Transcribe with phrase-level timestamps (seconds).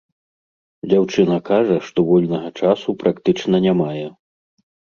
[0.93, 4.07] Дзяўчына кажа, што вольнага часу практычна не мае.